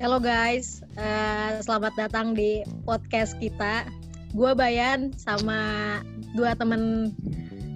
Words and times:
Halo 0.00 0.16
guys, 0.16 0.80
uh, 0.96 1.60
selamat 1.60 1.92
datang 1.92 2.32
di 2.32 2.64
podcast 2.88 3.36
kita. 3.36 3.84
Gue 4.32 4.56
Bayan 4.56 5.12
sama 5.12 6.00
dua 6.32 6.56
temen 6.56 7.12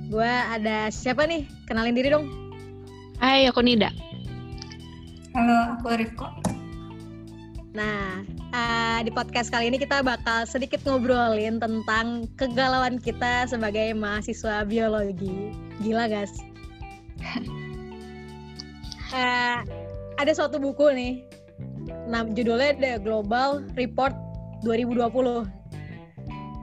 gue 0.08 0.32
ada 0.48 0.88
siapa 0.88 1.28
nih? 1.28 1.44
Kenalin 1.68 1.92
diri 1.92 2.08
dong. 2.08 2.24
Hai, 3.20 3.44
aku 3.44 3.60
Nida. 3.60 3.92
Halo, 5.36 5.76
aku 5.76 6.00
Rifko. 6.00 6.32
Nah, 7.76 8.24
uh, 8.56 9.04
di 9.04 9.12
podcast 9.12 9.52
kali 9.52 9.68
ini 9.68 9.76
kita 9.76 10.00
bakal 10.00 10.48
sedikit 10.48 10.80
ngobrolin 10.88 11.60
tentang 11.60 12.24
kegalauan 12.40 13.04
kita 13.04 13.44
sebagai 13.52 13.92
mahasiswa 13.92 14.64
biologi. 14.64 15.52
Gila, 15.84 16.08
guys. 16.08 16.32
uh, 19.12 19.60
ada 20.24 20.32
suatu 20.32 20.56
buku 20.56 20.88
nih 20.88 21.33
Nah, 22.04 22.28
judulnya 22.28 22.76
The 22.76 22.92
Global 23.00 23.64
Report 23.76 24.12
2020. 24.64 25.48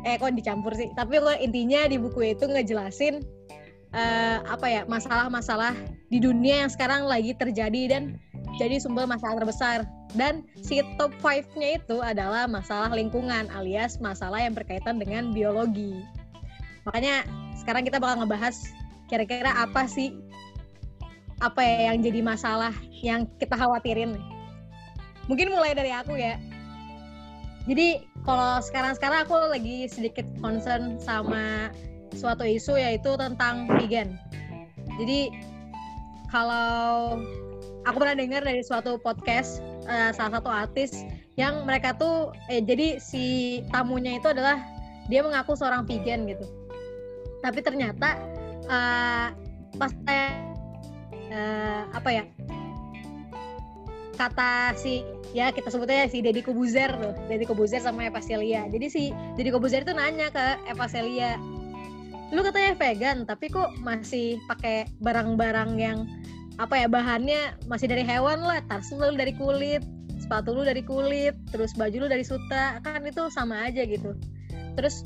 Eh, 0.02 0.18
kok 0.18 0.34
dicampur 0.34 0.74
sih? 0.74 0.90
Tapi 0.98 1.22
kok 1.22 1.38
intinya 1.38 1.86
di 1.86 1.98
buku 2.02 2.34
itu 2.34 2.50
ngejelasin 2.50 3.22
uh, 3.94 4.42
apa 4.50 4.66
ya 4.66 4.82
masalah-masalah 4.90 5.78
di 6.10 6.18
dunia 6.18 6.66
yang 6.66 6.72
sekarang 6.74 7.06
lagi 7.06 7.38
terjadi 7.38 7.92
dan 7.92 8.04
jadi 8.58 8.82
sumber 8.82 9.06
masalah 9.06 9.42
terbesar. 9.42 9.86
Dan 10.12 10.44
si 10.60 10.84
top 11.00 11.14
5-nya 11.24 11.80
itu 11.80 12.04
adalah 12.04 12.44
masalah 12.50 12.92
lingkungan 12.92 13.48
alias 13.56 14.02
masalah 14.04 14.44
yang 14.44 14.52
berkaitan 14.52 15.00
dengan 15.00 15.32
biologi. 15.32 16.04
Makanya 16.84 17.24
sekarang 17.62 17.88
kita 17.88 18.02
bakal 18.02 18.26
ngebahas 18.26 18.58
kira-kira 19.08 19.54
apa 19.54 19.86
sih 19.88 20.18
apa 21.42 21.62
ya 21.64 21.94
yang 21.94 22.06
jadi 22.06 22.20
masalah 22.22 22.74
yang 23.02 23.26
kita 23.42 23.58
khawatirin 23.58 24.20
mungkin 25.32 25.48
mulai 25.48 25.72
dari 25.72 25.96
aku 25.96 26.20
ya. 26.20 26.36
Jadi 27.72 28.04
kalau 28.28 28.60
sekarang-sekarang 28.60 29.24
aku 29.24 29.40
lagi 29.48 29.88
sedikit 29.88 30.28
concern 30.44 31.00
sama 31.00 31.72
suatu 32.12 32.44
isu 32.44 32.76
yaitu 32.76 33.16
tentang 33.16 33.64
vegan. 33.80 34.20
Jadi 35.00 35.32
kalau 36.28 37.16
aku 37.88 37.96
pernah 37.96 38.20
dengar 38.20 38.44
dari 38.44 38.60
suatu 38.60 39.00
podcast 39.00 39.64
uh, 39.88 40.12
salah 40.12 40.44
satu 40.44 40.52
artis 40.52 41.08
yang 41.40 41.64
mereka 41.64 41.96
tuh 41.96 42.36
eh 42.52 42.60
jadi 42.60 43.00
si 43.00 43.58
tamunya 43.72 44.20
itu 44.20 44.36
adalah 44.36 44.60
dia 45.08 45.24
mengaku 45.24 45.56
seorang 45.56 45.88
vegan 45.88 46.28
gitu. 46.28 46.44
Tapi 47.40 47.64
ternyata 47.64 48.20
uh, 48.68 49.32
pas 49.80 49.92
saya 50.04 50.28
uh, 51.32 51.84
apa 51.96 52.10
ya 52.12 52.24
kata 54.22 54.78
si 54.78 55.02
ya 55.34 55.50
kita 55.50 55.74
sebutnya 55.74 56.06
si 56.06 56.22
Deddy 56.22 56.46
Kobuzer 56.46 56.94
tuh. 56.94 57.18
Deddy 57.26 57.50
Kobuzer 57.50 57.82
sama 57.82 58.06
Eva 58.06 58.22
Celia. 58.22 58.70
Jadi 58.70 58.88
si 58.88 59.04
Deddy 59.34 59.50
Kobuzer 59.50 59.82
itu 59.82 59.98
nanya 59.98 60.30
ke 60.30 60.62
Eva 60.70 60.86
Celia 60.86 61.42
lu 62.32 62.40
katanya 62.48 62.80
vegan 62.80 63.18
tapi 63.28 63.52
kok 63.52 63.76
masih 63.84 64.40
pakai 64.48 64.88
barang-barang 65.04 65.76
yang 65.76 66.08
apa 66.56 66.80
ya 66.80 66.88
bahannya 66.88 67.60
masih 67.68 67.92
dari 67.92 68.08
hewan 68.08 68.40
lah? 68.40 68.64
Tas 68.72 68.88
lu 68.96 69.12
dari 69.20 69.36
kulit 69.36 69.84
sepatu 70.16 70.56
lu 70.56 70.64
dari 70.64 70.80
kulit 70.80 71.36
terus 71.52 71.76
baju 71.76 72.06
lu 72.06 72.08
dari 72.08 72.24
sutra 72.24 72.80
kan 72.88 73.04
itu 73.04 73.28
sama 73.34 73.68
aja 73.68 73.84
gitu. 73.84 74.16
Terus 74.80 75.04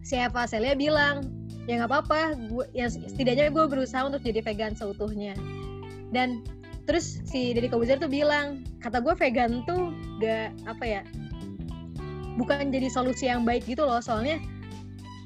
si 0.00 0.16
Eva 0.16 0.48
Celia 0.48 0.72
bilang 0.72 1.28
ya 1.68 1.82
nggak 1.82 1.90
apa-apa 1.92 2.38
gue 2.48 2.64
ya 2.72 2.88
setidaknya 2.88 3.52
gue 3.52 3.64
berusaha 3.68 4.08
untuk 4.08 4.24
jadi 4.24 4.40
vegan 4.40 4.72
seutuhnya. 4.72 5.36
Dan 6.14 6.40
terus 6.86 7.20
si 7.26 7.52
Deddy 7.52 7.66
Kobuzer 7.66 7.98
tuh 7.98 8.08
bilang 8.08 8.62
kata 8.78 9.02
gue 9.02 9.14
vegan 9.18 9.66
tuh 9.66 9.90
gak 10.22 10.54
apa 10.70 10.84
ya 10.86 11.02
bukan 12.36 12.68
jadi 12.68 12.88
solusi 12.92 13.26
yang 13.26 13.42
baik 13.42 13.64
gitu 13.64 13.82
loh. 13.82 13.98
Soalnya 13.98 14.38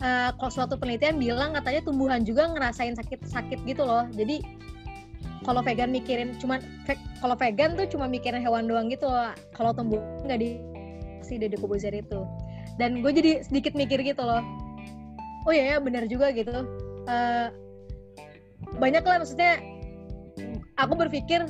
uh, 0.01 0.31
kalau 0.39 0.51
suatu 0.51 0.75
penelitian 0.79 1.19
bilang 1.19 1.53
katanya 1.59 1.83
tumbuhan 1.85 2.23
juga 2.23 2.49
ngerasain 2.51 2.97
sakit-sakit 2.97 3.67
gitu 3.67 3.83
loh. 3.83 4.07
Jadi 4.15 4.41
kalau 5.45 5.61
vegan 5.65 5.91
mikirin 5.91 6.37
cuman 6.39 6.63
ve 6.87 6.95
kalau 7.19 7.35
vegan 7.37 7.75
tuh 7.75 7.89
cuma 7.91 8.07
mikirin 8.07 8.41
hewan 8.41 8.71
doang 8.71 8.89
gitu 8.89 9.05
loh. 9.11 9.35
Kalau 9.53 9.75
tumbuh 9.75 10.01
nggak 10.25 10.39
di 10.41 10.57
si 11.27 11.37
Deddy 11.37 11.59
Kobuzer 11.59 11.93
itu. 11.93 12.25
Dan 12.79 13.05
gue 13.05 13.13
jadi 13.13 13.45
sedikit 13.45 13.77
mikir 13.77 14.01
gitu 14.01 14.23
loh. 14.23 14.41
Oh 15.45 15.53
iya 15.53 15.77
ya 15.77 15.79
benar 15.83 16.07
juga 16.07 16.31
gitu. 16.33 16.65
Uh, 17.11 17.51
banyak 18.79 19.03
lah 19.03 19.19
maksudnya 19.19 19.59
aku 20.81 20.97
berpikir 20.97 21.45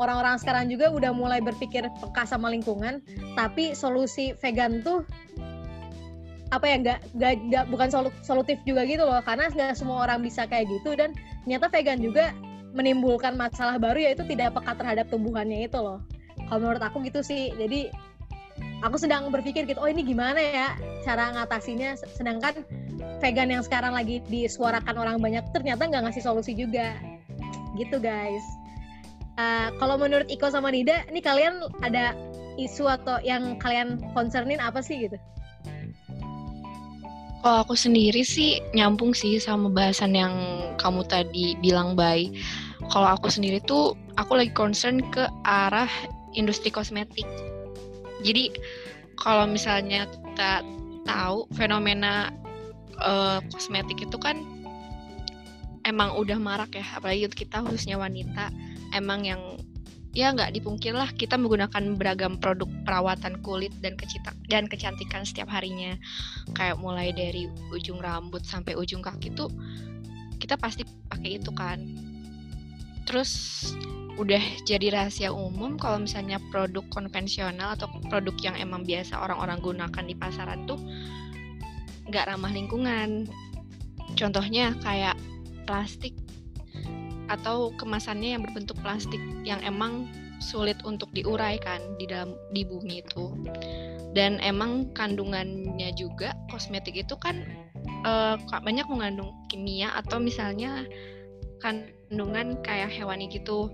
orang-orang 0.00 0.40
sekarang 0.40 0.66
juga 0.72 0.90
udah 0.90 1.12
mulai 1.14 1.38
berpikir 1.38 1.86
peka 2.02 2.24
sama 2.26 2.50
lingkungan 2.50 3.04
tapi 3.38 3.76
solusi 3.76 4.34
vegan 4.42 4.82
tuh 4.82 5.06
apa 6.50 6.70
ya 6.70 6.76
nggak 6.82 6.98
nggak 7.18 7.64
bukan 7.70 7.88
solu, 7.90 8.10
solutif 8.22 8.58
juga 8.62 8.86
gitu 8.86 9.02
loh 9.02 9.18
karena 9.26 9.50
nggak 9.50 9.74
semua 9.74 10.06
orang 10.06 10.22
bisa 10.22 10.46
kayak 10.46 10.70
gitu 10.70 10.94
dan 10.94 11.14
ternyata 11.46 11.66
vegan 11.70 11.98
juga 11.98 12.30
menimbulkan 12.74 13.38
masalah 13.38 13.78
baru 13.78 14.02
yaitu 14.02 14.26
tidak 14.26 14.54
peka 14.54 14.74
terhadap 14.74 15.06
tumbuhannya 15.06 15.70
itu 15.70 15.78
loh. 15.78 16.02
Kalau 16.50 16.58
menurut 16.58 16.82
aku 16.82 17.06
gitu 17.06 17.22
sih 17.22 17.54
jadi 17.54 17.90
aku 18.82 18.98
sedang 18.98 19.30
berpikir 19.30 19.66
gitu 19.66 19.78
oh 19.78 19.90
ini 19.90 20.02
gimana 20.02 20.38
ya 20.38 20.68
cara 21.06 21.34
ngatasinya 21.34 21.96
sedangkan 22.18 22.66
vegan 23.18 23.50
yang 23.50 23.62
sekarang 23.62 23.94
lagi 23.94 24.22
disuarakan 24.26 24.94
orang 24.94 25.16
banyak 25.18 25.42
ternyata 25.54 25.86
nggak 25.88 26.10
ngasih 26.10 26.22
solusi 26.22 26.52
juga 26.54 26.94
gitu 27.78 27.98
guys 28.02 28.44
uh, 29.38 29.74
kalau 29.82 29.98
menurut 29.98 30.26
Iko 30.30 30.50
sama 30.50 30.70
Nida 30.70 31.06
ini 31.10 31.20
kalian 31.22 31.70
ada 31.82 32.14
isu 32.54 32.86
atau 32.86 33.18
yang 33.26 33.58
kalian 33.58 33.98
concernin 34.14 34.62
apa 34.62 34.78
sih 34.78 35.10
gitu 35.10 35.18
kalau 37.44 37.60
aku 37.60 37.76
sendiri 37.76 38.24
sih 38.24 38.56
nyambung 38.72 39.12
sih 39.12 39.36
sama 39.36 39.68
bahasan 39.68 40.16
yang 40.16 40.32
kamu 40.80 41.04
tadi 41.04 41.52
bilang 41.60 41.92
baik. 41.92 42.32
Kalau 42.88 43.04
aku 43.04 43.28
sendiri 43.28 43.60
tuh 43.60 43.92
aku 44.16 44.40
lagi 44.40 44.48
concern 44.56 45.04
ke 45.12 45.28
arah 45.44 45.92
industri 46.32 46.72
kosmetik. 46.72 47.28
Jadi 48.24 48.48
kalau 49.20 49.44
misalnya 49.44 50.08
kita 50.08 50.64
tahu 51.04 51.44
fenomena 51.52 52.32
uh, 53.04 53.44
kosmetik 53.52 54.00
itu 54.00 54.16
kan 54.16 54.40
emang 55.84 56.16
udah 56.16 56.40
marak 56.40 56.80
ya 56.80 56.86
apalagi 56.96 57.28
kita 57.28 57.60
khususnya 57.60 58.00
wanita 58.00 58.48
emang 58.96 59.28
yang 59.28 59.40
ya 60.14 60.30
nggak 60.30 60.54
dipungkir 60.54 60.94
lah 60.94 61.10
kita 61.10 61.34
menggunakan 61.34 61.98
beragam 61.98 62.38
produk 62.38 62.70
perawatan 62.86 63.42
kulit 63.42 63.74
dan 63.82 63.98
kecita 63.98 64.30
dan 64.46 64.70
kecantikan 64.70 65.26
setiap 65.26 65.50
harinya. 65.50 65.98
Kayak 66.54 66.78
mulai 66.78 67.10
dari 67.10 67.50
ujung 67.74 67.98
rambut 67.98 68.46
sampai 68.46 68.78
ujung 68.78 69.02
kaki 69.02 69.34
tuh 69.34 69.50
kita 70.38 70.54
pasti 70.54 70.86
pakai 71.10 71.42
itu 71.42 71.50
kan. 71.50 71.82
Terus 73.04 73.30
udah 74.14 74.40
jadi 74.62 74.94
rahasia 74.94 75.34
umum 75.34 75.74
kalau 75.74 76.06
misalnya 76.06 76.38
produk 76.54 76.86
konvensional 76.94 77.74
atau 77.74 77.90
produk 78.06 78.38
yang 78.38 78.54
emang 78.54 78.86
biasa 78.86 79.18
orang-orang 79.18 79.58
gunakan 79.58 80.04
di 80.06 80.14
pasaran 80.14 80.62
tuh 80.70 80.78
nggak 82.06 82.30
ramah 82.30 82.54
lingkungan. 82.54 83.26
Contohnya 84.14 84.78
kayak 84.78 85.18
plastik 85.64 86.14
atau 87.32 87.72
kemasannya 87.80 88.36
yang 88.36 88.42
berbentuk 88.44 88.76
plastik 88.84 89.20
yang 89.48 89.60
emang 89.64 90.08
sulit 90.38 90.76
untuk 90.84 91.08
diurai 91.16 91.56
kan 91.56 91.80
di 91.96 92.04
dalam 92.04 92.36
di 92.52 92.68
bumi 92.68 93.00
itu 93.00 93.32
dan 94.12 94.38
emang 94.44 94.92
kandungannya 94.92 95.90
juga 95.96 96.36
kosmetik 96.52 96.94
itu 96.94 97.16
kan 97.16 97.42
uh, 98.06 98.36
banyak 98.62 98.86
mengandung 98.86 99.32
kimia 99.48 99.90
atau 99.96 100.20
misalnya 100.20 100.84
kandungan 101.58 102.60
kayak 102.62 102.92
hewani 102.92 103.26
gitu 103.32 103.72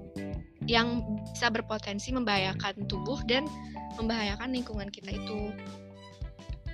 yang 0.71 1.03
bisa 1.35 1.51
berpotensi 1.51 2.15
membahayakan 2.15 2.87
tubuh 2.87 3.19
dan 3.27 3.45
membahayakan 3.99 4.55
lingkungan 4.55 4.87
kita 4.93 5.11
itu. 5.19 5.51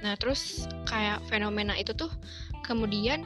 Nah, 0.05 0.13
terus 0.21 0.69
kayak 0.85 1.25
fenomena 1.33 1.73
itu 1.81 1.97
tuh 1.97 2.13
kemudian 2.61 3.25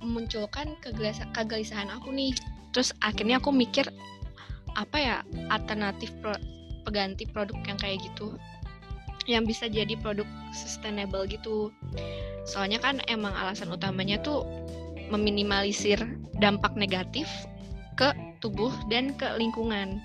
memunculkan 0.00 0.76
kegelisahan 0.80 1.88
aku 1.92 2.10
nih. 2.12 2.32
Terus 2.72 2.96
akhirnya 3.04 3.38
aku 3.38 3.52
mikir 3.52 3.86
apa 4.78 4.96
ya 4.96 5.16
alternatif 5.50 6.14
pro, 6.22 6.34
pengganti 6.88 7.28
produk 7.28 7.56
yang 7.68 7.78
kayak 7.78 8.00
gitu. 8.02 8.34
Yang 9.28 9.44
bisa 9.54 9.64
jadi 9.68 9.94
produk 10.00 10.26
sustainable 10.56 11.28
gitu. 11.28 11.70
Soalnya 12.48 12.80
kan 12.80 12.98
emang 13.06 13.36
alasan 13.36 13.70
utamanya 13.70 14.18
tuh 14.22 14.42
meminimalisir 15.10 15.98
dampak 16.38 16.72
negatif 16.78 17.28
ke 17.98 18.14
tubuh 18.40 18.72
dan 18.88 19.12
ke 19.14 19.28
lingkungan. 19.36 20.00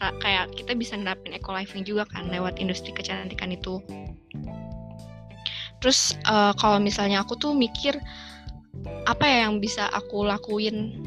Kayak 0.00 0.52
kita 0.56 0.72
bisa 0.76 0.96
nerapin 0.96 1.36
eco 1.36 1.52
living 1.52 1.84
juga 1.84 2.08
kan 2.08 2.32
lewat 2.32 2.56
industri 2.56 2.90
kecantikan 2.90 3.52
itu. 3.52 3.80
Terus 5.80 6.16
uh, 6.28 6.52
kalau 6.56 6.76
misalnya 6.76 7.24
aku 7.24 7.36
tuh 7.40 7.56
mikir 7.56 7.96
apa 9.08 9.24
ya 9.26 9.48
yang 9.48 9.58
bisa 9.58 9.88
aku 9.90 10.24
lakuin 10.24 11.04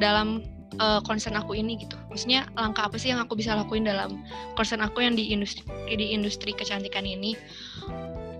dalam 0.00 0.42
uh, 0.80 1.00
concern 1.04 1.36
aku 1.36 1.58
ini 1.58 1.76
gitu. 1.80 1.98
Maksudnya 2.08 2.48
langkah 2.56 2.88
apa 2.88 2.96
sih 2.96 3.12
yang 3.12 3.20
aku 3.20 3.36
bisa 3.36 3.52
lakuin 3.58 3.84
dalam 3.84 4.22
concern 4.54 4.80
aku 4.80 5.04
yang 5.04 5.18
di 5.18 5.34
industri 5.34 5.64
di 5.92 6.14
industri 6.14 6.56
kecantikan 6.56 7.04
ini? 7.04 7.36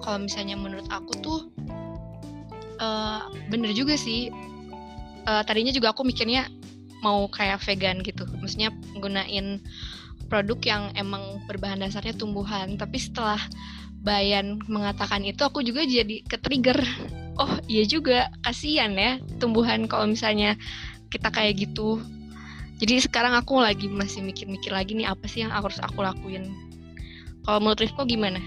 Kalau 0.02 0.18
misalnya 0.22 0.58
menurut 0.58 0.86
aku 0.90 1.12
tuh 1.20 1.40
uh, 2.80 3.28
bener 3.50 3.74
juga 3.76 3.98
sih. 3.98 4.32
Uh, 5.22 5.38
tadinya 5.46 5.70
juga 5.70 5.94
aku 5.94 6.02
mikirnya 6.02 6.50
mau 7.02 7.30
kayak 7.30 7.62
vegan 7.62 8.02
gitu. 8.02 8.26
Maksudnya 8.42 8.74
menggunain 8.94 9.62
produk 10.26 10.58
yang 10.66 10.82
emang 10.98 11.44
berbahan 11.46 11.78
dasarnya 11.78 12.18
tumbuhan. 12.18 12.74
Tapi 12.74 12.98
setelah 12.98 13.38
Bayan 14.02 14.58
mengatakan 14.66 15.22
itu 15.22 15.46
aku 15.46 15.62
juga 15.62 15.86
jadi 15.86 16.26
ke-trigger. 16.26 16.82
Oh 17.42 17.58
iya 17.66 17.82
juga, 17.82 18.30
kasihan 18.46 18.94
ya 18.94 19.18
tumbuhan 19.42 19.90
kalau 19.90 20.06
misalnya 20.06 20.54
kita 21.10 21.26
kayak 21.26 21.66
gitu. 21.66 21.98
Jadi 22.78 23.02
sekarang 23.02 23.34
aku 23.34 23.58
lagi 23.58 23.90
masih 23.90 24.22
mikir-mikir 24.22 24.70
lagi 24.70 24.94
nih 24.94 25.10
apa 25.10 25.26
sih 25.26 25.42
yang 25.42 25.50
harus 25.50 25.82
aku 25.82 26.06
lakuin. 26.06 26.54
Kalau 27.42 27.58
menurut 27.58 27.82
Rifko 27.82 28.06
gimana? 28.06 28.38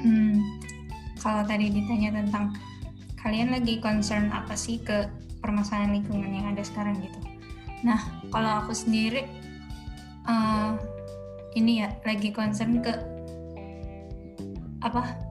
Hmm, 0.00 0.40
kalau 1.20 1.44
tadi 1.44 1.68
ditanya 1.68 2.16
tentang 2.16 2.56
kalian 3.20 3.52
lagi 3.52 3.80
concern 3.80 4.32
apa 4.32 4.56
sih 4.56 4.80
ke 4.80 5.08
permasalahan 5.44 6.00
lingkungan 6.00 6.32
yang 6.32 6.48
ada 6.48 6.64
sekarang 6.64 6.96
gitu. 7.00 7.20
Nah, 7.84 8.00
kalau 8.32 8.64
aku 8.64 8.72
sendiri 8.72 9.28
uh, 10.24 10.80
ini 11.56 11.84
ya 11.84 11.92
lagi 12.08 12.32
concern 12.32 12.80
ke 12.80 12.92
apa 14.84 15.23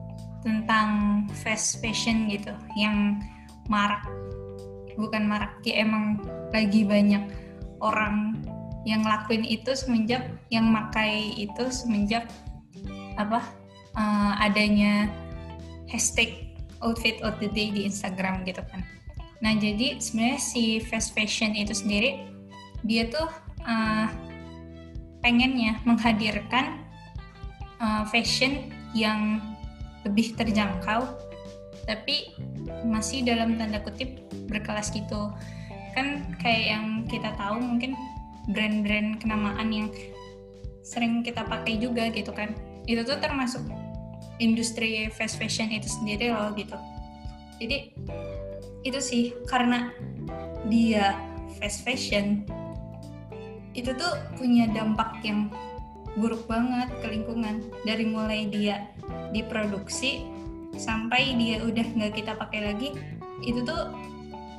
tentang 0.44 1.24
fast 1.42 1.80
fashion 1.80 2.28
gitu 2.28 2.52
yang 2.76 3.18
marak 3.66 4.04
bukan 4.94 5.26
marak 5.26 5.58
ya 5.66 5.82
emang 5.82 6.22
lagi 6.54 6.86
banyak 6.86 7.24
orang 7.82 8.38
yang 8.84 9.02
ngelakuin 9.02 9.42
itu 9.42 9.72
semenjak 9.72 10.28
yang 10.52 10.68
makai 10.68 11.32
itu 11.34 11.64
semenjak 11.72 12.28
apa 13.16 13.40
uh, 13.96 14.32
adanya 14.38 15.08
hashtag 15.88 16.52
outfit 16.84 17.16
of 17.24 17.40
the 17.40 17.48
day 17.48 17.72
di 17.72 17.88
Instagram 17.88 18.44
gitu 18.44 18.60
kan. 18.68 18.84
Nah 19.40 19.56
jadi 19.56 19.96
sebenarnya 19.96 20.40
si 20.40 20.84
fast 20.84 21.16
fashion 21.16 21.56
itu 21.56 21.72
sendiri 21.72 22.28
dia 22.84 23.08
tuh 23.08 23.28
uh, 23.64 24.08
pengennya 25.24 25.80
menghadirkan 25.88 26.84
uh, 27.80 28.04
fashion 28.12 28.68
yang 28.92 29.40
lebih 30.04 30.36
terjangkau 30.36 31.08
tapi 31.84 32.32
masih 32.84 33.24
dalam 33.24 33.60
tanda 33.60 33.80
kutip 33.84 34.24
berkelas 34.48 34.92
gitu. 34.92 35.32
Kan 35.92 36.36
kayak 36.40 36.64
yang 36.76 36.86
kita 37.06 37.32
tahu 37.36 37.60
mungkin 37.60 37.92
brand-brand 38.50 39.20
kenamaan 39.20 39.68
yang 39.72 39.88
sering 40.84 41.24
kita 41.24 41.44
pakai 41.44 41.80
juga 41.80 42.08
gitu 42.12 42.32
kan. 42.32 42.52
Itu 42.88 43.04
tuh 43.04 43.20
termasuk 43.20 43.64
industri 44.40 45.08
fast 45.12 45.36
fashion 45.40 45.70
itu 45.72 45.88
sendiri 45.88 46.32
loh 46.32 46.52
gitu. 46.56 46.76
Jadi 47.60 47.94
itu 48.84 49.00
sih 49.00 49.32
karena 49.48 49.92
dia 50.68 51.16
fast 51.56 51.84
fashion 51.84 52.44
itu 53.74 53.90
tuh 53.96 54.12
punya 54.38 54.70
dampak 54.70 55.18
yang 55.26 55.50
buruk 56.18 56.46
banget 56.46 56.90
ke 57.02 57.06
lingkungan. 57.10 57.62
Dari 57.82 58.04
mulai 58.06 58.46
dia 58.50 58.90
diproduksi 59.34 60.24
sampai 60.74 61.34
dia 61.38 61.62
udah 61.62 61.86
nggak 61.94 62.18
kita 62.18 62.34
pakai 62.34 62.74
lagi 62.74 62.88
itu 63.46 63.62
tuh 63.62 63.94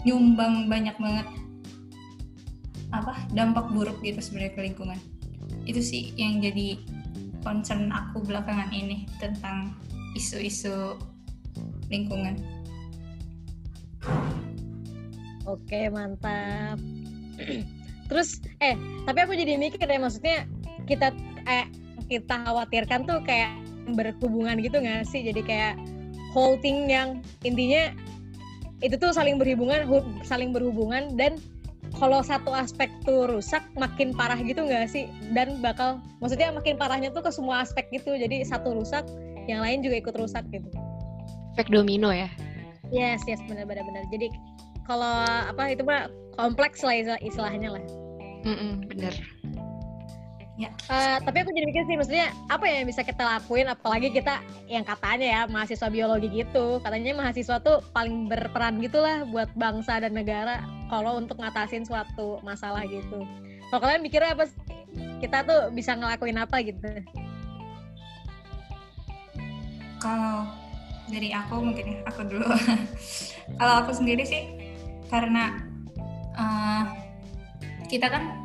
nyumbang 0.07 0.71
banyak 0.71 0.95
banget 0.95 1.27
apa 2.95 3.19
dampak 3.35 3.67
buruk 3.75 3.99
gitu 3.99 4.21
sebenarnya 4.21 4.53
ke 4.55 4.61
lingkungan. 4.71 4.99
Itu 5.67 5.81
sih 5.81 6.15
yang 6.15 6.39
jadi 6.39 6.79
concern 7.43 7.91
aku 7.91 8.23
belakangan 8.23 8.71
ini 8.71 9.09
tentang 9.19 9.75
isu-isu 10.15 10.95
lingkungan. 11.91 12.39
Oke 15.45 15.89
mantap. 15.93 16.79
Terus 18.09 18.41
eh 18.61 18.77
tapi 19.05 19.19
aku 19.25 19.33
jadi 19.33 19.57
mikir 19.57 19.81
deh 19.81 19.99
maksudnya 19.99 20.45
kita 20.85 21.13
eh 21.45 21.65
kita 22.09 22.45
khawatirkan 22.45 23.05
tuh 23.09 23.21
kayak 23.25 23.53
berhubungan 23.93 24.57
gitu 24.61 24.81
nggak 24.81 25.05
sih? 25.05 25.25
Jadi 25.25 25.41
kayak 25.45 25.73
whole 26.33 26.57
thing 26.61 26.89
yang 26.89 27.21
intinya 27.45 27.93
itu 28.83 28.97
tuh 28.99 29.15
saling 29.15 29.39
berhubungan 29.39 29.87
saling 30.25 30.51
berhubungan 30.51 31.15
dan 31.15 31.39
kalau 31.95 32.19
satu 32.19 32.51
aspek 32.51 32.91
tuh 33.07 33.29
rusak 33.29 33.63
makin 33.79 34.11
parah 34.11 34.37
gitu 34.41 34.65
nggak 34.65 34.89
sih? 34.89 35.07
Dan 35.31 35.61
bakal 35.61 36.01
maksudnya 36.19 36.51
makin 36.51 36.75
parahnya 36.75 37.13
tuh 37.13 37.23
ke 37.23 37.31
semua 37.31 37.63
aspek 37.63 37.87
gitu. 37.93 38.17
Jadi 38.17 38.43
satu 38.43 38.75
rusak 38.75 39.05
yang 39.45 39.61
lain 39.61 39.85
juga 39.85 40.01
ikut 40.01 40.15
rusak 40.17 40.43
gitu. 40.51 40.67
Efek 41.55 41.71
domino 41.71 42.11
ya? 42.11 42.27
Yes 42.91 43.23
yes 43.29 43.39
benar 43.47 43.69
benar 43.69 43.85
benar. 43.87 44.03
Jadi 44.11 44.27
kalau 44.85 45.23
apa 45.25 45.71
itu 45.71 45.81
mah 45.81 46.11
kompleks 46.35 46.83
lah 46.83 47.17
istilahnya 47.23 47.79
lah. 47.79 47.83
Mm 48.45 48.53
-mm, 48.53 48.71
bener 48.91 49.13
Ya. 50.55 50.71
Uh, 50.87 51.19
tapi 51.19 51.43
aku 51.43 51.51
jadi 51.51 51.67
mikir 51.67 51.83
sih, 51.83 51.99
maksudnya 51.99 52.31
apa 52.47 52.63
yang 52.63 52.87
bisa 52.87 53.03
kita 53.03 53.27
lakuin, 53.27 53.67
apalagi 53.67 54.07
kita 54.07 54.39
yang 54.71 54.87
katanya 54.87 55.27
ya 55.27 55.41
mahasiswa 55.51 55.91
biologi 55.91 56.31
gitu, 56.31 56.79
katanya 56.79 57.11
mahasiswa 57.11 57.59
tuh 57.59 57.83
paling 57.91 58.31
berperan 58.31 58.79
gitulah 58.79 59.27
buat 59.27 59.51
bangsa 59.59 59.99
dan 59.99 60.15
negara 60.15 60.63
kalau 60.87 61.19
untuk 61.19 61.43
ngatasin 61.43 61.83
suatu 61.83 62.39
masalah 62.39 62.87
gitu. 62.87 63.27
Kalau 63.67 63.81
kalian 63.83 63.99
mikirnya 63.99 64.31
apa 64.31 64.47
sih? 64.47 64.55
Kita 65.19 65.43
tuh 65.43 65.75
bisa 65.75 65.91
ngelakuin 65.99 66.39
apa 66.39 66.63
gitu? 66.63 66.87
Kalau 69.99 70.47
dari 71.11 71.35
aku 71.35 71.55
mungkin 71.59 71.83
ya, 71.83 71.99
aku 72.07 72.31
dulu. 72.31 72.47
kalau 73.59 73.73
aku 73.83 73.91
sendiri 73.91 74.23
sih, 74.23 74.55
karena 75.11 75.59
uh, 76.39 76.95
kita 77.91 78.07
kan 78.07 78.44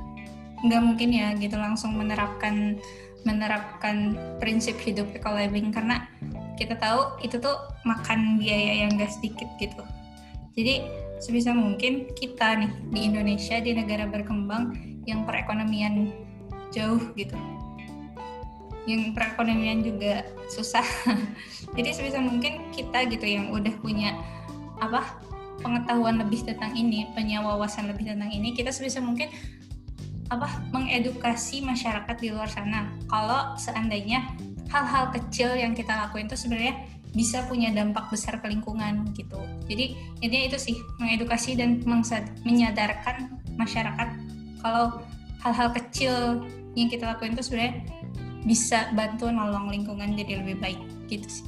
nggak 0.65 0.83
mungkin 0.85 1.09
ya 1.13 1.33
gitu 1.37 1.57
langsung 1.57 1.97
menerapkan 1.97 2.77
menerapkan 3.25 4.17
prinsip 4.41 4.81
hidup 4.81 5.09
eco 5.13 5.37
living 5.37 5.69
karena 5.73 6.09
kita 6.57 6.77
tahu 6.77 7.21
itu 7.25 7.41
tuh 7.41 7.57
makan 7.89 8.37
biaya 8.37 8.85
yang 8.85 9.01
gak 9.01 9.17
sedikit 9.17 9.49
gitu. 9.57 9.81
Jadi 10.53 10.85
sebisa 11.17 11.57
mungkin 11.57 12.13
kita 12.13 12.61
nih 12.61 12.73
di 12.93 13.01
Indonesia 13.09 13.57
di 13.65 13.73
negara 13.73 14.05
berkembang 14.05 14.77
yang 15.09 15.25
perekonomian 15.25 16.13
jauh 16.69 17.01
gitu, 17.17 17.37
yang 18.85 19.17
perekonomian 19.17 19.81
juga 19.81 20.29
susah. 20.53 20.85
Jadi 21.77 21.89
sebisa 21.97 22.21
mungkin 22.21 22.69
kita 22.77 23.09
gitu 23.09 23.25
yang 23.25 23.49
udah 23.57 23.73
punya 23.81 24.21
apa 24.81 25.17
pengetahuan 25.65 26.21
lebih 26.21 26.45
tentang 26.45 26.77
ini, 26.77 27.09
punya 27.17 27.41
wawasan 27.41 27.89
lebih 27.89 28.05
tentang 28.05 28.33
ini, 28.33 28.53
kita 28.53 28.69
sebisa 28.69 29.01
mungkin 29.01 29.33
apa 30.31 30.63
mengedukasi 30.71 31.61
masyarakat 31.67 32.17
di 32.23 32.31
luar 32.31 32.47
sana. 32.47 32.87
Kalau 33.11 33.59
seandainya 33.59 34.31
hal-hal 34.71 35.11
kecil 35.11 35.59
yang 35.59 35.75
kita 35.75 35.91
lakuin 35.91 36.31
itu 36.31 36.39
sebenarnya 36.39 36.87
bisa 37.11 37.43
punya 37.51 37.75
dampak 37.75 38.07
besar 38.07 38.39
ke 38.39 38.47
lingkungan 38.47 39.11
gitu. 39.19 39.43
Jadi 39.67 39.99
intinya 40.23 40.55
itu 40.55 40.59
sih 40.63 40.77
mengedukasi 41.03 41.59
dan 41.59 41.83
menyadarkan 42.47 43.35
masyarakat 43.59 44.09
kalau 44.63 45.03
hal-hal 45.43 45.75
kecil 45.75 46.47
yang 46.79 46.87
kita 46.87 47.11
lakuin 47.11 47.35
itu 47.35 47.43
sebenarnya 47.43 47.83
bisa 48.47 48.89
bantu 48.95 49.29
nolong 49.29 49.69
lingkungan 49.69 50.15
jadi 50.15 50.39
lebih 50.41 50.63
baik 50.63 50.81
gitu 51.11 51.27
sih. 51.27 51.47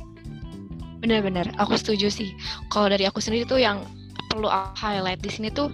Benar-benar 0.99 1.55
aku 1.63 1.79
setuju 1.79 2.11
sih. 2.11 2.35
Kalau 2.75 2.91
dari 2.91 3.07
aku 3.07 3.23
sendiri 3.23 3.47
tuh 3.47 3.63
yang 3.63 3.87
perlu 4.31 4.51
highlight 4.75 5.23
di 5.23 5.31
sini 5.31 5.49
tuh 5.53 5.71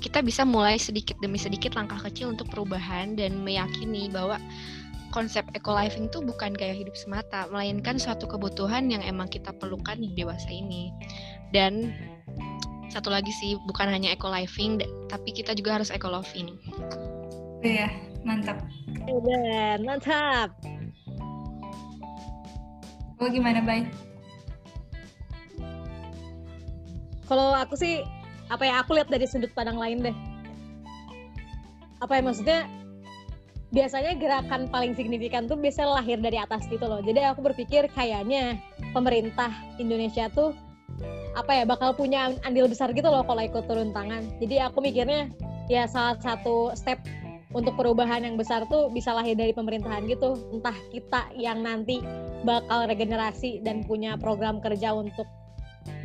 kita 0.00 0.24
bisa 0.24 0.48
mulai 0.48 0.80
sedikit 0.80 1.20
demi 1.20 1.36
sedikit 1.36 1.76
langkah 1.76 2.00
kecil 2.00 2.32
untuk 2.32 2.48
perubahan 2.48 3.14
dan 3.14 3.44
meyakini 3.44 4.08
bahwa 4.08 4.40
konsep 5.12 5.44
eco 5.52 5.76
living 5.76 6.08
itu 6.08 6.24
bukan 6.24 6.56
gaya 6.56 6.72
hidup 6.72 6.96
semata, 6.96 7.46
melainkan 7.52 8.00
suatu 8.00 8.24
kebutuhan 8.24 8.88
yang 8.88 9.04
emang 9.04 9.28
kita 9.28 9.52
perlukan 9.52 9.98
di 9.98 10.10
dewasa 10.16 10.48
ini. 10.48 10.94
Dan 11.52 11.92
satu 12.90 13.10
lagi 13.10 13.30
sih, 13.42 13.58
bukan 13.68 13.90
hanya 13.90 14.14
eco 14.14 14.30
living, 14.30 14.80
tapi 15.10 15.30
kita 15.34 15.52
juga 15.54 15.78
harus 15.78 15.92
eco 15.92 16.08
loving. 16.08 16.56
Iya, 17.60 17.92
mantap. 18.24 18.64
Iya, 19.04 19.78
mantap. 19.82 20.54
Oh 23.20 23.28
gimana, 23.28 23.60
Bay? 23.60 23.84
Kalau 27.28 27.54
aku 27.54 27.78
sih 27.78 28.02
apa 28.50 28.62
yang 28.66 28.76
aku 28.82 28.98
lihat 28.98 29.08
dari 29.08 29.26
sudut 29.30 29.50
pandang 29.54 29.78
lain 29.78 30.10
deh 30.10 30.16
apa 32.02 32.12
ya 32.18 32.22
maksudnya 32.22 32.60
biasanya 33.70 34.18
gerakan 34.18 34.66
paling 34.66 34.98
signifikan 34.98 35.46
tuh 35.46 35.54
biasanya 35.54 36.02
lahir 36.02 36.18
dari 36.18 36.42
atas 36.42 36.66
gitu 36.66 36.82
loh 36.82 36.98
jadi 37.00 37.30
aku 37.30 37.46
berpikir 37.46 37.86
kayaknya 37.94 38.58
pemerintah 38.90 39.54
Indonesia 39.78 40.26
tuh 40.34 40.50
apa 41.38 41.62
ya 41.62 41.64
bakal 41.66 41.94
punya 41.94 42.34
andil 42.42 42.66
besar 42.66 42.90
gitu 42.90 43.06
loh 43.06 43.22
kalau 43.22 43.42
ikut 43.42 43.64
turun 43.70 43.94
tangan. 43.94 44.26
Jadi 44.42 44.56
aku 44.62 44.82
mikirnya 44.82 45.30
ya 45.70 45.86
salah 45.86 46.18
satu 46.18 46.74
step 46.74 46.98
untuk 47.50 47.74
perubahan 47.74 48.22
yang 48.22 48.38
besar 48.38 48.66
tuh 48.70 48.90
bisa 48.90 49.14
lahir 49.14 49.38
dari 49.38 49.54
pemerintahan 49.54 50.06
gitu. 50.10 50.34
Entah 50.50 50.74
kita 50.90 51.30
yang 51.38 51.62
nanti 51.62 52.02
bakal 52.42 52.88
regenerasi 52.88 53.62
dan 53.62 53.86
punya 53.86 54.18
program 54.18 54.58
kerja 54.58 54.94
untuk 54.94 55.26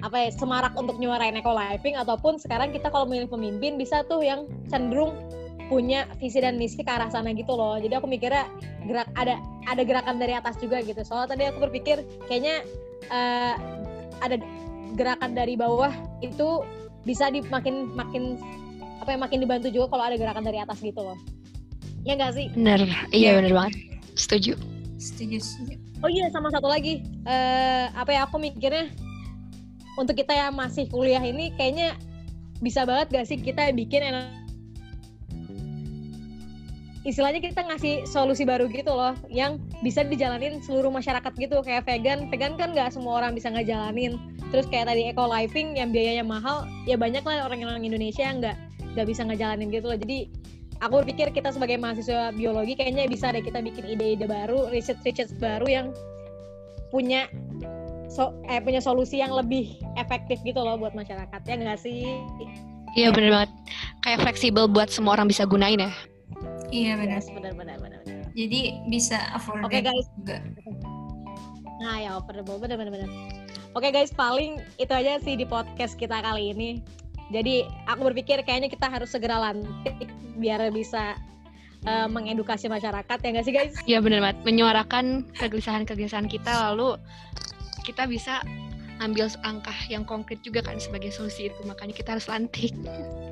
apa 0.06 0.18
ya 0.22 0.30
semarak 0.30 0.78
untuk 0.78 1.02
nyuarain 1.02 1.34
eco 1.34 1.50
living 1.50 1.98
ataupun 1.98 2.38
sekarang 2.38 2.70
kita 2.70 2.94
kalau 2.94 3.10
milih 3.10 3.26
pemimpin 3.26 3.74
bisa 3.74 4.06
tuh 4.06 4.22
yang 4.22 4.46
cenderung 4.70 5.18
punya 5.66 6.06
visi 6.22 6.38
dan 6.38 6.62
misi 6.62 6.86
ke 6.86 6.86
arah 6.86 7.10
sana 7.10 7.34
gitu 7.34 7.58
loh. 7.58 7.82
Jadi 7.82 7.98
aku 7.98 8.06
mikirnya 8.06 8.46
gerak 8.86 9.10
ada 9.18 9.42
ada 9.66 9.82
gerakan 9.82 10.22
dari 10.22 10.38
atas 10.38 10.62
juga 10.62 10.78
gitu. 10.86 11.02
Soalnya 11.02 11.34
tadi 11.34 11.44
aku 11.50 11.58
berpikir 11.66 12.06
kayaknya 12.30 12.62
uh, 13.10 13.58
ada 14.22 14.38
gerakan 14.94 15.34
dari 15.34 15.58
bawah 15.58 15.90
itu 16.22 16.62
bisa 17.02 17.34
di 17.34 17.42
makin 17.50 17.90
makin 17.98 18.38
apa 19.02 19.10
ya 19.14 19.18
makin 19.18 19.42
dibantu 19.42 19.74
juga 19.74 19.98
kalau 19.98 20.06
ada 20.06 20.18
gerakan 20.22 20.46
dari 20.46 20.62
atas 20.62 20.86
gitu 20.86 21.02
loh. 21.02 21.18
Ya 22.06 22.14
enggak 22.14 22.38
sih? 22.38 22.54
Bener, 22.54 22.86
iya 23.10 23.34
ya. 23.34 23.42
bener 23.42 23.54
banget. 23.58 23.74
Setuju. 24.14 24.54
Setuju, 25.02 25.42
setuju. 25.42 25.76
Oh 26.06 26.10
iya 26.14 26.30
sama 26.30 26.54
satu 26.54 26.70
lagi 26.70 27.02
uh, 27.26 27.90
apa 27.98 28.14
ya 28.14 28.30
aku 28.30 28.38
mikirnya 28.38 28.94
untuk 29.96 30.16
kita 30.20 30.36
yang 30.36 30.56
masih 30.56 30.88
kuliah 30.92 31.24
ini 31.24 31.52
kayaknya 31.56 31.96
bisa 32.64 32.88
banget 32.88 33.12
gak 33.12 33.28
sih 33.28 33.40
kita 33.40 33.72
bikin 33.76 34.04
enak 34.04 34.46
istilahnya 37.06 37.38
kita 37.38 37.62
ngasih 37.62 38.10
solusi 38.10 38.44
baru 38.50 38.66
gitu 38.66 38.90
loh 38.90 39.14
yang 39.30 39.62
bisa 39.86 40.02
dijalanin 40.02 40.58
seluruh 40.66 40.90
masyarakat 40.90 41.32
gitu. 41.38 41.62
Kayak 41.62 41.86
vegan 41.86 42.28
vegan 42.34 42.58
kan 42.58 42.74
nggak 42.74 42.98
semua 42.98 43.22
orang 43.22 43.38
bisa 43.38 43.54
ngejalanin. 43.54 44.18
Terus 44.50 44.66
kayak 44.66 44.90
tadi 44.90 45.06
eco 45.06 45.30
living 45.30 45.78
yang 45.78 45.94
biayanya 45.94 46.26
mahal 46.26 46.66
ya 46.90 46.98
banyak 46.98 47.22
lah 47.22 47.46
orang-orang 47.46 47.86
Indonesia 47.86 48.26
yang 48.26 48.42
nggak 48.42 48.58
nggak 48.98 49.06
bisa 49.06 49.22
ngejalanin 49.22 49.70
gitu 49.70 49.86
loh. 49.86 49.98
Jadi 50.02 50.34
aku 50.82 51.06
berpikir 51.06 51.30
kita 51.30 51.54
sebagai 51.54 51.78
mahasiswa 51.78 52.34
biologi 52.34 52.74
kayaknya 52.74 53.06
bisa 53.06 53.30
deh 53.30 53.46
kita 53.46 53.62
bikin 53.62 53.86
ide-ide 53.86 54.26
baru 54.26 54.74
riset 54.74 54.98
riset 55.06 55.30
baru 55.38 55.70
yang 55.70 55.88
punya 56.90 57.30
so, 58.16 58.32
eh, 58.48 58.64
punya 58.64 58.80
solusi 58.80 59.20
yang 59.20 59.36
lebih 59.36 59.76
efektif 60.00 60.40
gitu 60.48 60.64
loh 60.64 60.80
buat 60.80 60.96
masyarakat 60.96 61.42
ya 61.44 61.56
nggak 61.60 61.80
sih 61.84 62.16
Iya 62.96 63.12
bener 63.12 63.36
banget 63.36 63.52
kayak 64.08 64.24
fleksibel 64.24 64.72
buat 64.72 64.88
semua 64.88 65.20
orang 65.20 65.28
bisa 65.28 65.44
gunain 65.44 65.84
ya 65.84 65.92
Iya 66.74 66.94
benar. 66.98 67.22
Yes, 67.22 67.30
benar 67.30 67.54
benar 67.54 67.78
benar. 67.80 68.02
Jadi 68.36 68.62
bisa 68.92 69.18
affordable 69.32 69.70
Oke 69.70 69.80
okay, 69.80 69.82
guys. 69.86 70.08
juga. 70.20 70.38
Nah 71.80 71.96
ya 72.02 72.12
affordable 72.18 72.58
benar 72.60 72.76
benar 72.80 72.92
benar. 72.92 73.10
Oke 73.76 73.92
okay, 73.92 73.92
guys 73.92 74.12
paling 74.12 74.60
itu 74.80 74.92
aja 74.92 75.20
sih 75.22 75.36
di 75.40 75.46
podcast 75.46 75.96
kita 76.00 76.20
kali 76.20 76.52
ini. 76.56 76.70
Jadi 77.34 77.66
aku 77.90 78.12
berpikir 78.14 78.44
kayaknya 78.46 78.70
kita 78.70 78.92
harus 78.92 79.10
segera 79.10 79.42
lantik 79.42 80.10
biar 80.38 80.62
bisa 80.70 81.18
uh, 81.90 82.08
mengedukasi 82.12 82.70
masyarakat 82.70 83.18
ya 83.18 83.30
nggak 83.34 83.46
sih 83.46 83.54
guys? 83.56 83.74
Iya 83.88 84.00
benar 84.04 84.20
banget. 84.22 84.38
Menyuarakan 84.46 85.06
kegelisahan-kegelisahan 85.40 86.28
kita 86.30 86.52
lalu 86.72 87.00
kita 87.86 88.10
bisa 88.10 88.42
ambil 89.04 89.28
langkah 89.44 89.76
yang 89.92 90.08
konkret 90.08 90.40
juga 90.40 90.64
kan 90.64 90.80
sebagai 90.80 91.12
solusi 91.12 91.52
itu. 91.52 91.60
Makanya 91.68 91.94
kita 91.96 92.16
harus 92.16 92.28
lantik. 92.32 92.72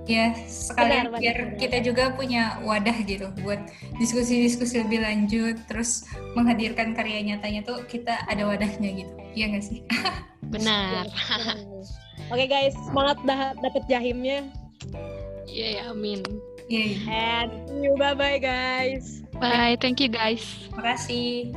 Ya 0.04 0.36
sekalian 0.44 1.16
benar, 1.16 1.20
biar 1.24 1.38
benar. 1.40 1.60
kita 1.60 1.78
juga 1.80 2.04
punya 2.12 2.60
wadah 2.68 2.98
gitu 3.08 3.32
buat 3.40 3.60
diskusi-diskusi 3.96 4.84
lebih 4.84 5.00
lanjut. 5.02 5.56
Terus 5.72 6.04
menghadirkan 6.36 6.92
karya 6.92 7.24
nyatanya 7.24 7.64
tuh 7.64 7.80
kita 7.88 8.28
ada 8.28 8.44
wadahnya 8.44 8.90
gitu. 8.92 9.14
Iya 9.34 9.46
nggak 9.56 9.66
sih? 9.66 9.80
Benar. 10.54 11.08
Oke 12.30 12.46
okay, 12.46 12.48
guys 12.48 12.76
semangat 12.86 13.18
dah 13.24 13.56
dapet 13.64 13.84
jahimnya. 13.88 14.44
Iya 15.48 15.88
yeah, 15.88 15.92
amin. 15.92 16.22
Yeah. 16.68 16.96
and 17.08 17.52
you. 17.84 17.96
Bye 17.96 18.16
bye 18.16 18.40
guys. 18.40 19.24
Bye. 19.40 19.80
Thank 19.80 20.04
you 20.04 20.12
guys. 20.12 20.44
Makasih 20.76 21.56